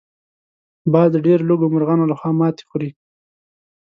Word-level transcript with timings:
باز 0.93 1.09
د 1.13 1.17
ډېر 1.25 1.39
لږو 1.49 1.67
مرغانو 1.73 2.09
لخوا 2.11 2.31
ماتې 2.39 2.63
خوري 2.69 2.89